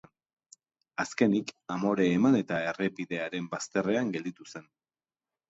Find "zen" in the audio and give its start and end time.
4.57-4.69